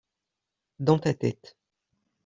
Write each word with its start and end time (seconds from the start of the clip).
dans 0.79 0.97
ta 0.97 1.13
tête. 1.13 1.55